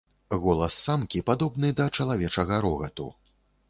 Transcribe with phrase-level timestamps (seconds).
[0.45, 3.05] Голас самкі падобны да чалавечага рогату.